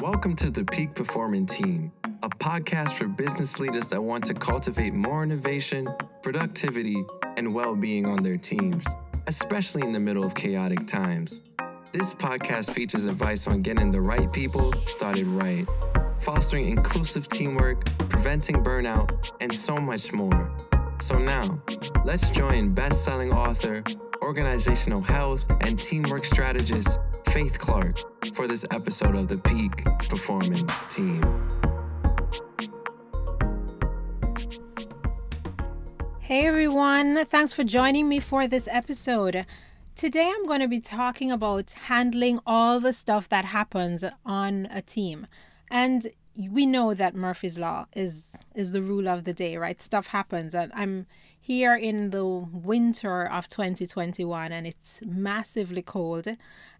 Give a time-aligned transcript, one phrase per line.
[0.00, 1.90] Welcome to the Peak Performing Team,
[2.22, 5.88] a podcast for business leaders that want to cultivate more innovation,
[6.22, 7.02] productivity,
[7.38, 8.86] and well being on their teams,
[9.26, 11.42] especially in the middle of chaotic times.
[11.92, 15.66] This podcast features advice on getting the right people started right,
[16.18, 20.52] fostering inclusive teamwork, preventing burnout, and so much more.
[21.00, 21.60] So now,
[22.04, 23.82] let's join best selling author,
[24.26, 26.98] organizational health, and teamwork strategist
[27.28, 27.98] Faith Clarke
[28.34, 31.22] for this episode of the Peak Performing Team.
[36.18, 39.46] Hey everyone, thanks for joining me for this episode.
[39.94, 44.82] Today I'm going to be talking about handling all the stuff that happens on a
[44.82, 45.28] team.
[45.70, 49.80] And we know that Murphy's law is is the rule of the day, right?
[49.80, 51.06] Stuff happens and I'm
[51.46, 56.26] here in the winter of 2021 and it's massively cold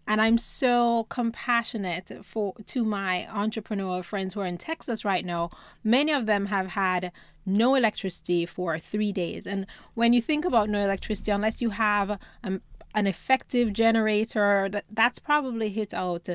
[0.05, 5.51] and I'm so compassionate for to my entrepreneur friends who are in Texas right now.
[5.85, 7.13] Many of them have had
[7.45, 9.47] no electricity for 3 days.
[9.47, 12.61] And when you think about no electricity unless you have um,
[12.93, 16.27] an effective generator, that, that's probably hit out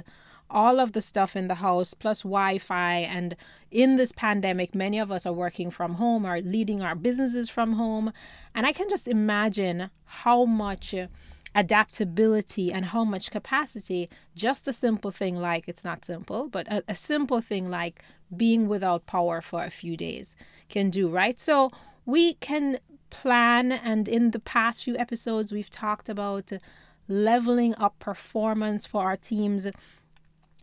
[0.53, 2.99] all of the stuff in the house plus Wi-Fi.
[2.99, 3.35] And
[3.71, 7.73] in this pandemic many of us are working from home or leading our businesses from
[7.73, 8.13] home.
[8.55, 11.09] And I can just imagine how much uh,
[11.55, 14.09] adaptability and how much capacity.
[14.35, 18.03] Just a simple thing like it's not simple but a, a simple thing like
[18.35, 20.37] being without power for a few days
[20.69, 21.41] can do right?
[21.41, 21.71] So
[22.07, 22.79] we can
[23.11, 26.51] plan and in the past few episodes we've talked about
[27.09, 29.69] leveling up performance for our teams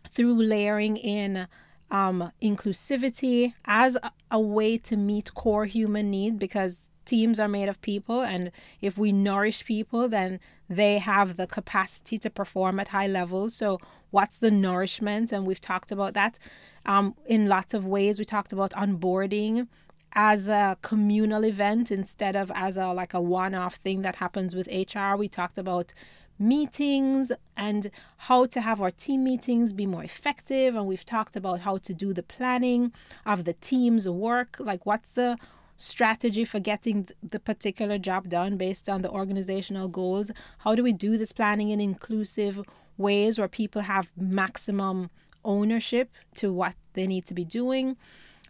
[0.08, 1.46] through layering in
[1.90, 3.96] um, inclusivity as
[4.30, 8.96] a, way to meet core human needs because teams are made of people and if
[8.96, 13.54] we nourish people then they have the capacity to perform at high levels.
[13.54, 15.32] So what's the nourishment?
[15.32, 16.38] And we've talked about that
[16.86, 18.20] um, in lots of ways.
[18.20, 19.66] We talked about onboarding
[20.12, 24.66] as a communal event instead of as a like a one-off thing that happens with
[24.66, 25.94] hr we talked about
[26.40, 30.74] meetings and how to have our team meetings be more effective.
[30.74, 32.92] And we've talked about how to do the planning
[33.26, 35.36] of the team's work, like what's the
[35.76, 40.30] strategy for getting the particular job done based on the organizational goals.
[40.58, 42.60] How do we do this planning in inclusive
[42.98, 45.10] ways where people have maximum
[45.42, 47.96] ownership to what they need to be doing?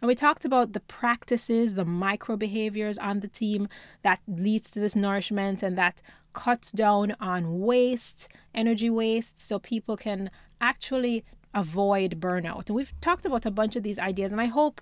[0.01, 3.69] And we talked about the practices, the micro behaviors on the team
[4.01, 6.01] that leads to this nourishment and that
[6.33, 11.23] cuts down on waste, energy waste, so people can actually
[11.53, 12.67] avoid burnout.
[12.67, 14.81] And we've talked about a bunch of these ideas, and I hope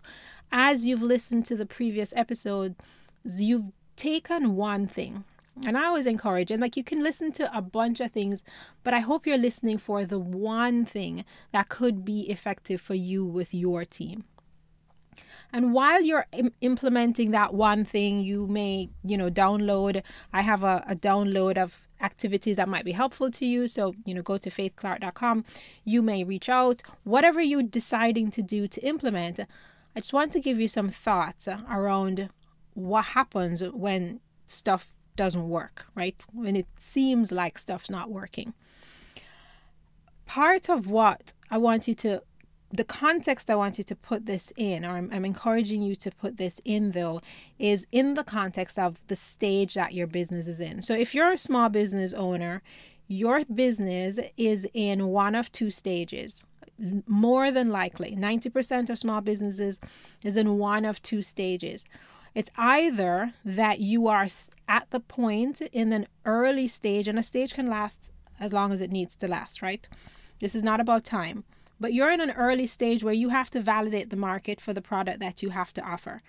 [0.51, 2.75] as you've listened to the previous episode,
[3.25, 5.25] you've taken one thing.
[5.65, 8.45] And I always encourage, and like you can listen to a bunch of things,
[8.85, 13.25] but I hope you're listening for the one thing that could be effective for you
[13.25, 14.23] with your team.
[15.51, 20.03] And while you're Im- implementing that one thing, you may, you know, download.
[20.31, 23.67] I have a, a download of activities that might be helpful to you.
[23.67, 25.45] So, you know, go to faithclarke.com.
[25.83, 26.81] You may reach out.
[27.03, 29.39] Whatever you're deciding to do to implement,
[29.95, 32.29] I just want to give you some thoughts around
[32.73, 36.15] what happens when stuff doesn't work, right?
[36.31, 38.53] When it seems like stuff's not working.
[40.25, 42.21] Part of what I want you to
[42.71, 46.11] the context I want you to put this in, or I'm, I'm, encouraging you to
[46.11, 47.21] put this in though,
[47.57, 50.81] is in the context of the stage that your business is in.
[50.81, 52.61] So if you're a small business owner,
[53.07, 56.43] your business is in one of two stages.
[57.07, 59.81] More than likely, 90% of small businesses
[60.23, 61.85] is in one of two stages.
[62.35, 64.27] It's either that you are
[64.67, 68.79] at the point in an early stage, and a stage can last as long as
[68.79, 69.89] it needs to last, right?
[70.39, 71.43] This is not about time
[71.79, 74.81] but you're in an early stage where you have to validate the market for the
[74.81, 76.21] product that you have to offer.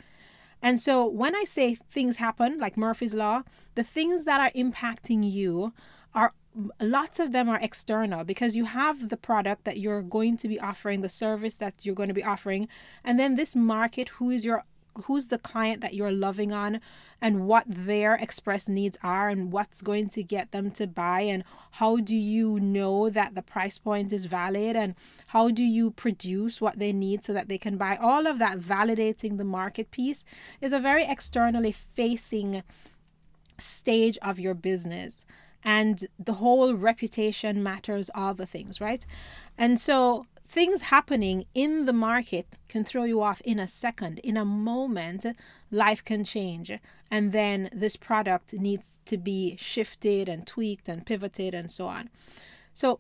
[0.63, 3.43] And so when I say things happen, like Murphy's Law,
[3.75, 5.73] the things that are impacting you
[6.15, 6.33] are
[6.81, 10.61] lots of them are external because you have the product that you're going to be
[10.61, 12.69] offering, the service that you're going to be offering,
[13.05, 14.65] and then this market, who is your
[15.03, 16.81] who's the client that you're loving on
[17.21, 21.45] and what their express needs are and what's going to get them to buy and
[21.73, 24.95] how do you know that the price point is valid and
[25.29, 27.97] how do you produce what they need so that they can buy?
[27.97, 30.25] All of that validating the market piece
[30.61, 32.63] is a very externally facing
[33.59, 35.27] stage of your business
[35.63, 39.05] and the whole reputation matters all the things right?
[39.59, 44.19] And so things happening in the market can throw you off in a second.
[44.19, 45.25] In a moment,
[45.71, 46.73] life can change.
[47.09, 52.11] And then this product needs to be shifted and tweaked and pivoted and so on.
[52.75, 52.99] So,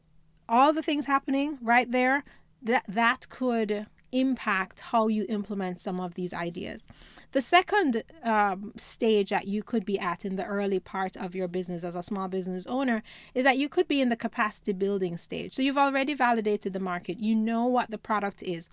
[0.48, 2.22] all the things happening right there,
[2.62, 6.86] that that could impact how you implement some of these ideas.
[7.32, 11.48] The second um, stage that you could be at in the early part of your
[11.48, 13.02] business as a small business owner
[13.34, 15.54] is that you could be in the capacity building stage.
[15.54, 18.68] So you've already validated the market, you know what the product is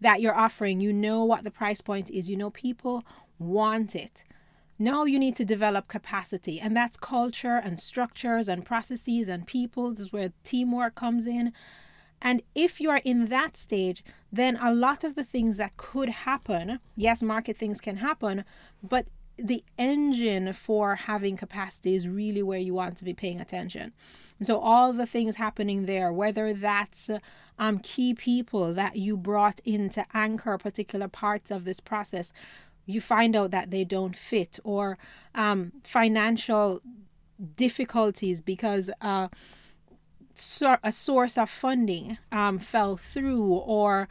[0.00, 3.04] that you're offering, you know what the price point is, you know people
[3.38, 4.24] want it.
[4.78, 9.90] Now you need to develop capacity, and that's culture and structures and processes and people.
[9.90, 11.52] This is where teamwork comes in.
[12.22, 16.08] And if you are in that stage, then a lot of the things that could
[16.08, 18.44] happen, yes, market things can happen,
[18.82, 23.92] but the engine for having capacity is really where you want to be paying attention.
[24.38, 27.10] And so all the things happening there, whether that's
[27.58, 32.32] um, key people that you brought in to anchor particular parts of this process,
[32.86, 34.98] you find out that they don't fit, or
[35.34, 36.80] um, financial
[37.56, 39.28] difficulties because uh,
[40.82, 44.08] a source of funding um, fell through or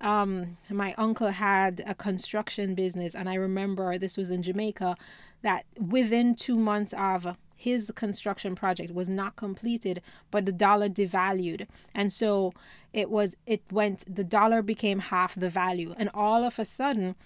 [0.00, 4.96] um, my uncle had a construction business and i remember this was in jamaica
[5.42, 10.00] that within two months of his construction project was not completed
[10.30, 11.66] but the dollar devalued.
[11.94, 12.54] And so
[12.94, 15.94] it was it went the dollar became half the value.
[15.98, 17.16] And all of a sudden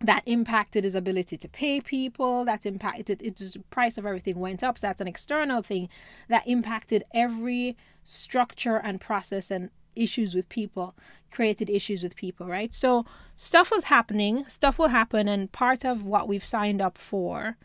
[0.00, 4.38] that impacted his ability to pay people that impacted it just the price of everything
[4.38, 5.88] went up so that's an external thing
[6.28, 10.94] that impacted every structure and process and issues with people
[11.30, 12.72] created issues with people right?
[12.72, 13.04] So
[13.36, 17.56] stuff was happening stuff will happen and part of what we've signed up for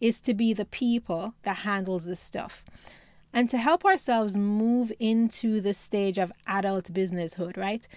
[0.00, 2.64] is to be the people that handles this stuff
[3.32, 7.88] and to help ourselves move into the stage of adult businesshood right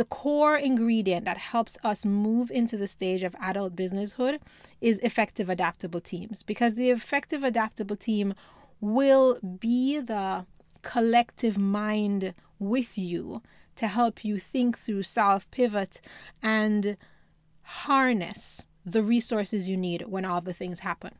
[0.00, 4.40] the core ingredient that helps us move into the stage of adult businesshood
[4.80, 8.32] is effective adaptable teams because the effective adaptable team
[8.80, 10.46] will be the
[10.80, 13.42] collective mind with you
[13.76, 16.00] to help you think through solve pivot
[16.42, 16.96] and
[17.84, 21.12] harness the resources you need when all the things happen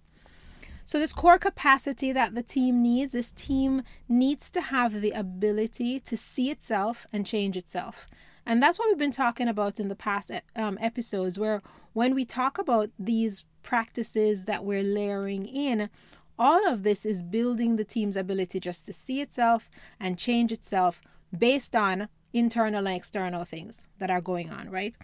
[0.87, 6.01] so, this core capacity that the team needs, this team needs to have the ability
[6.01, 8.09] to see itself and change itself.
[8.47, 12.25] And that's what we've been talking about in the past um, episodes, where when we
[12.25, 15.91] talk about these practices that we're layering in,
[16.39, 19.69] all of this is building the team's ability just to see itself
[20.01, 21.01] and change itself
[21.37, 24.95] based on internal and external things that are going on, right?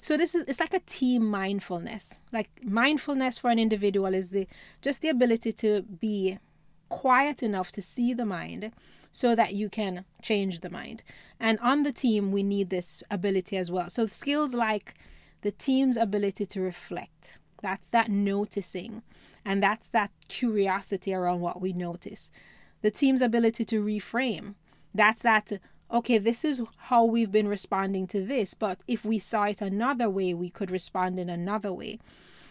[0.00, 2.20] So this is it's like a team mindfulness.
[2.32, 4.46] Like mindfulness for an individual is the
[4.82, 6.38] just the ability to be
[6.88, 8.72] quiet enough to see the mind
[9.10, 11.02] so that you can change the mind.
[11.38, 13.90] And on the team, we need this ability as well.
[13.90, 14.94] So, skills like
[15.42, 19.02] the team's ability to reflect that's that noticing,
[19.44, 22.30] and that's that curiosity around what we notice.
[22.82, 24.54] The team's ability to reframe
[24.94, 25.52] that's that
[25.92, 30.08] okay, this is how we've been responding to this, but if we saw it another
[30.08, 31.98] way, we could respond in another way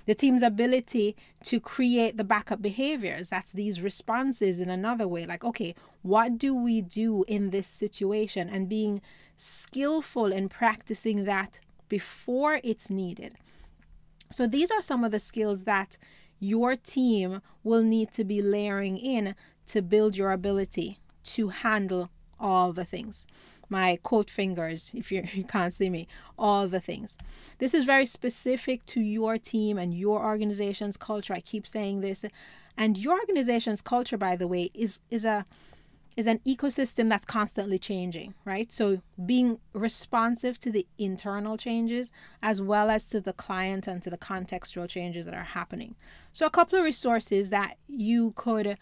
[0.09, 3.29] the team's ability to create the backup behaviors.
[3.29, 5.27] That's these responses in another way.
[5.27, 8.49] Like, okay, what do we do in this situation?
[8.49, 9.03] And being
[9.37, 11.59] skillful in practicing that
[11.89, 13.35] before it's needed.
[14.31, 15.99] So, these are some of the skills that
[16.39, 19.35] your team will need to be layering in
[19.67, 20.97] to build your ability
[21.35, 22.09] to handle
[22.39, 23.27] all the things
[23.69, 26.07] my quote fingers, if you, you can't see me,
[26.37, 27.17] all the things.
[27.59, 31.33] This is very specific to your team and your organization's culture.
[31.33, 32.25] I keep saying this.
[32.77, 35.45] And your organization's culture, by the way, is, is a
[36.19, 38.73] is an ecosystem that's constantly changing, right?
[38.73, 42.11] So being responsive to the internal changes
[42.43, 45.95] as well as to the client and to the contextual changes that are happening.
[46.33, 48.77] So a couple of resources that you could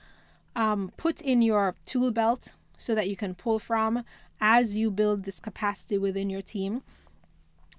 [0.55, 4.03] um, put in your tool belt so that you can pull from
[4.39, 6.83] as you build this capacity within your team?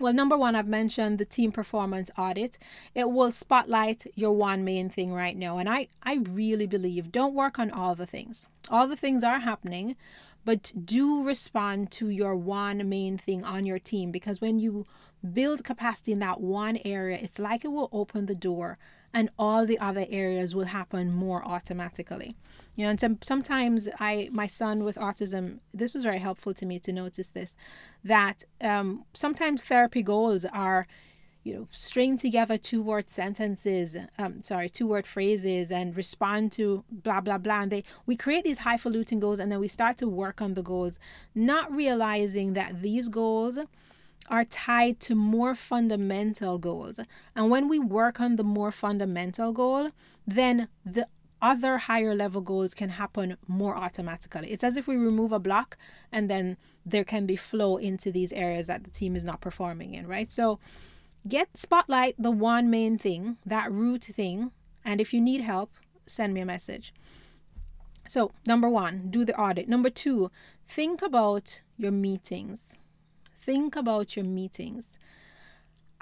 [0.00, 2.57] Well, number one, I've mentioned the team performance audit.
[2.95, 5.59] It will spotlight your one main thing right now.
[5.59, 8.49] And I, I really believe don't work on all the things.
[8.69, 9.97] All the things are happening,
[10.45, 14.87] but do respond to your one main thing on your team because when you
[15.33, 18.79] build capacity in that one area, it's like it will open the door
[19.13, 22.37] and all the other areas will happen more automatically.
[22.77, 26.65] You know and some, sometimes i my son with autism this was very helpful to
[26.67, 27.57] me to notice this
[28.05, 30.87] that um, sometimes therapy goals are
[31.43, 36.85] you know string together two word sentences um sorry two word phrases and respond to
[36.91, 37.63] blah blah blah.
[37.63, 40.63] And they we create these highfalutin goals and then we start to work on the
[40.63, 40.99] goals
[41.35, 43.59] not realizing that these goals
[44.30, 47.00] are tied to more fundamental goals.
[47.35, 49.90] And when we work on the more fundamental goal,
[50.26, 51.08] then the
[51.40, 54.50] other higher level goals can happen more automatically.
[54.50, 55.76] It's as if we remove a block
[56.11, 59.94] and then there can be flow into these areas that the team is not performing
[59.94, 60.30] in, right?
[60.30, 60.58] So
[61.26, 64.50] get spotlight the one main thing, that root thing,
[64.85, 65.73] and if you need help,
[66.06, 66.92] send me a message.
[68.08, 69.68] So, number 1, do the audit.
[69.68, 70.30] Number 2,
[70.66, 72.78] think about your meetings.
[73.49, 74.99] Think about your meetings.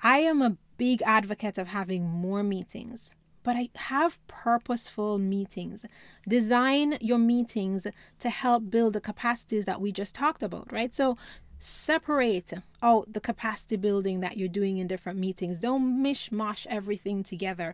[0.01, 5.87] I am a big advocate of having more meetings but I have purposeful meetings.
[6.27, 7.87] Design your meetings
[8.19, 10.93] to help build the capacities that we just talked about, right?
[10.93, 11.17] So
[11.61, 15.61] separate out the capacity building that you're doing in different meetings.
[15.61, 17.73] Don't mishmash everything together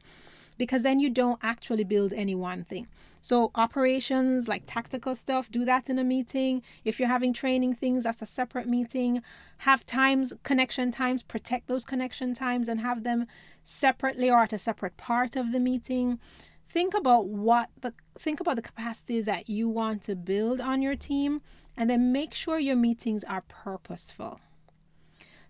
[0.62, 2.86] because then you don't actually build any one thing.
[3.20, 6.62] So, operations like tactical stuff, do that in a meeting.
[6.84, 9.24] If you're having training things, that's a separate meeting.
[9.66, 13.26] Have times, connection times, protect those connection times and have them
[13.64, 16.20] separately or at a separate part of the meeting.
[16.68, 20.94] Think about what the think about the capacities that you want to build on your
[20.94, 21.42] team
[21.76, 24.38] and then make sure your meetings are purposeful.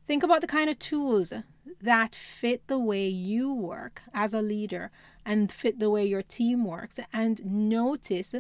[0.07, 1.35] Think about the kind of tools
[1.83, 4.91] that fit the way you work as a leader
[5.27, 7.01] and fit the way your team works.
[7.13, 8.35] And notice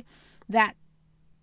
[0.49, 0.77] that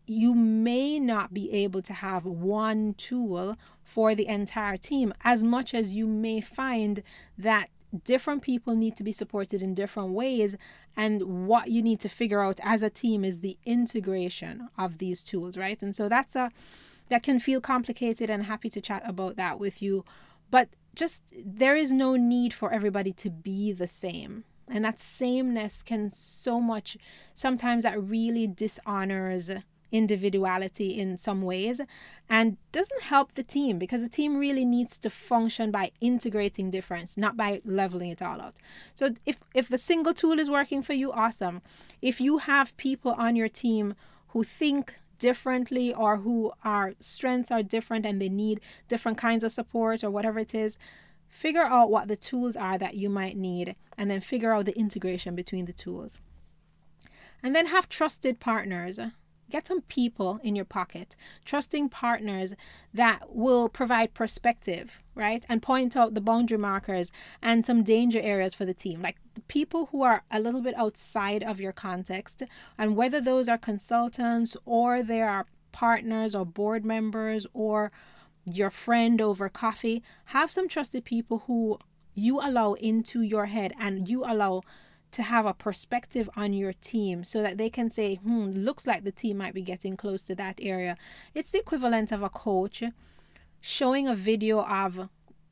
[0.05, 5.73] you may not be able to have one tool for the entire team as much
[5.73, 7.03] as you may find
[7.37, 7.69] that
[8.03, 10.55] different people need to be supported in different ways
[10.95, 15.23] and what you need to figure out as a team is the integration of these
[15.23, 16.51] tools right and so that's a
[17.09, 20.05] that can feel complicated and happy to chat about that with you
[20.51, 24.43] but just there is no need for everybody to be the same.
[24.67, 26.97] And that sameness can so much,
[27.33, 29.49] sometimes that really dishonors
[29.91, 31.81] individuality in some ways
[32.29, 37.17] and doesn't help the team because the team really needs to function by integrating difference
[37.17, 38.57] not by leveling it all out
[38.93, 41.59] so if if the single tool is working for you awesome
[42.03, 43.95] if you have people on your team
[44.27, 49.51] who think differently or who our strengths are different and they need different kinds of
[49.51, 50.79] support or whatever it is
[51.29, 54.77] figure out what the tools are that you might need and then figure out the
[54.77, 56.19] integration between the tools.
[57.41, 58.99] And then have trusted partners
[59.49, 62.55] Get some people in your pocket, trusting partners
[62.93, 65.45] that will provide perspective, right?
[65.49, 69.01] And point out the boundary markers and some danger areas for the team.
[69.01, 72.43] Like people who are a little bit outside of your context,
[72.77, 77.91] and whether those are consultants or they are partners or board members or
[78.45, 81.79] your friend over coffee, have some trusted people who
[82.13, 84.61] you allow into your head and you allow
[85.11, 89.03] to have a perspective on your team so that they can say, hmm, looks like
[89.03, 90.97] the team might be getting close to that area.
[91.33, 92.83] It's the equivalent of a coach
[93.61, 95.09] showing a video of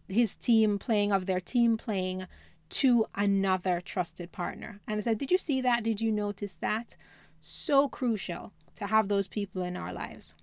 [0.07, 2.27] his team playing, of their team playing
[2.69, 4.79] to another trusted partner.
[4.87, 5.83] And I said, Did you see that?
[5.83, 6.95] Did you notice that?
[7.39, 10.35] So crucial to have those people in our lives.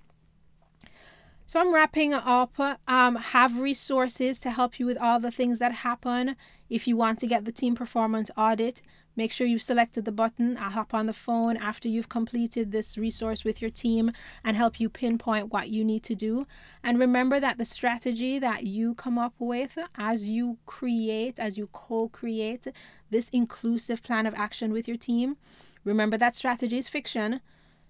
[1.46, 2.58] So I'm wrapping up.
[2.88, 6.36] Um, have resources to help you with all the things that happen.
[6.70, 8.80] If you want to get the team performance audit,
[9.16, 10.56] Make sure you've selected the button.
[10.58, 14.10] I'll hop on the phone after you've completed this resource with your team
[14.42, 16.46] and help you pinpoint what you need to do.
[16.82, 21.68] And remember that the strategy that you come up with as you create, as you
[21.72, 22.66] co create
[23.10, 25.36] this inclusive plan of action with your team,
[25.84, 27.40] remember that strategy is fiction.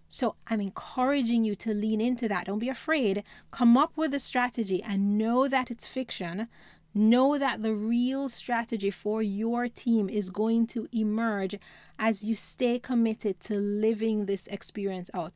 [0.08, 2.46] So I'm encouraging you to lean into that.
[2.46, 3.24] Don't be afraid.
[3.50, 6.48] Come up with a strategy and know that it's fiction
[6.94, 11.56] Know that the real strategy for your team is going to emerge
[11.98, 15.32] as you stay committed to living this experience out.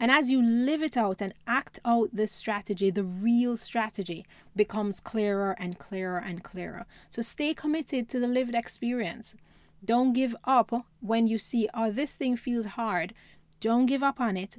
[0.00, 4.24] And as you live it out and act out this strategy, the real strategy
[4.56, 6.86] becomes clearer and clearer and clearer.
[7.10, 9.36] So stay committed to the lived experience.
[9.84, 13.14] Don't give up when you see, oh, this thing feels hard.
[13.60, 14.56] Don't give up on it.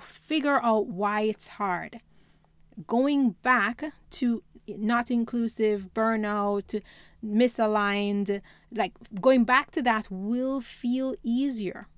[0.00, 2.00] Figure out why it's hard.
[2.86, 6.80] Going back to not inclusive, burnout,
[7.24, 8.40] misaligned,
[8.72, 11.88] like going back to that will feel easier.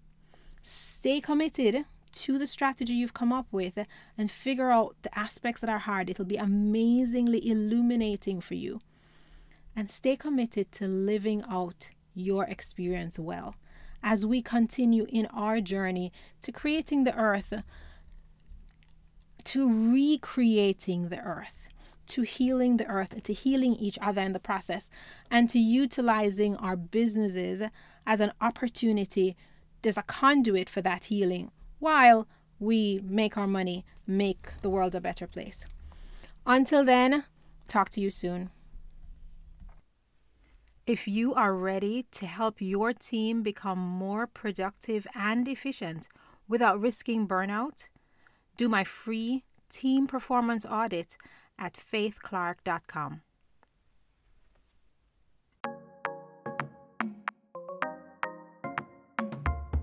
[0.63, 3.79] Stay committed to the strategy you've come up with
[4.17, 6.11] and figure out the aspects that are hard.
[6.11, 8.81] It'll be amazingly illuminating for you.
[9.77, 13.55] And stay committed to living out your experience well
[14.03, 17.63] as we continue in our journey to creating the earth,
[19.45, 21.68] to recreating the earth
[22.09, 24.91] to healing the earth, to healing each other in the process,
[25.31, 27.63] and to utilizing our businesses
[28.07, 29.37] as an opportunity,
[29.85, 32.27] as a conduit for that healing, while
[32.59, 35.67] we make our money, make the world a better place.
[36.47, 37.25] Until then,
[37.69, 38.51] talk to you soon.
[40.87, 46.09] If you are ready to help your team become more productive and efficient
[46.49, 47.91] without risking burnout,
[48.57, 51.19] do my free team performance audit
[51.59, 53.23] at faithclarke.com.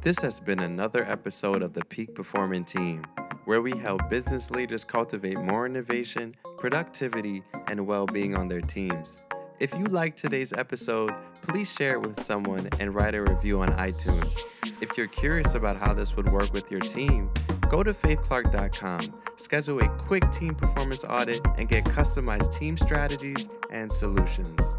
[0.02, 3.04] This has been another episode of the Peak Performing Team,
[3.46, 9.26] where we help business leaders cultivate more innovation, productivity, and well being on their teams.
[9.60, 13.70] If you liked today's episode, please share it with someone and write a review on
[13.70, 14.42] iTunes.
[14.80, 17.32] If you're curious about how this would work with your team,
[17.70, 19.00] go to faithclarke.com,
[19.38, 24.75] schedule a quick team performance audit, and get customized team strategies and solutions.